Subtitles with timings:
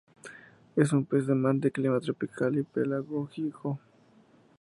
[0.75, 3.79] Es un pez de mar de clima tropical y pelágico.